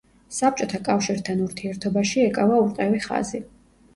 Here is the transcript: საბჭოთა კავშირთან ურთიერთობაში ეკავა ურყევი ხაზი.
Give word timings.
საბჭოთა 0.35 0.79
კავშირთან 0.87 1.43
ურთიერთობაში 1.43 2.23
ეკავა 2.29 2.57
ურყევი 2.65 3.03
ხაზი. 3.07 3.43